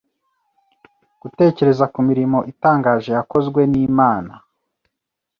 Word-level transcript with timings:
gutekereza 1.21 1.85
ku 1.93 1.99
mirimo 2.09 2.39
itangaje 2.51 3.09
yakozwe 3.17 3.61
n’Imana 3.71 4.33